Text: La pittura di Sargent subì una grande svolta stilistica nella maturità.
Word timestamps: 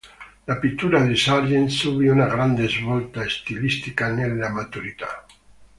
La 0.47 0.57
pittura 0.57 1.03
di 1.03 1.15
Sargent 1.15 1.69
subì 1.69 2.07
una 2.07 2.25
grande 2.25 2.67
svolta 2.67 3.23
stilistica 3.29 4.11
nella 4.11 4.49
maturità. 4.49 5.27